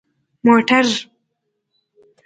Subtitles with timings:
[0.43, 0.85] 🚘 موټر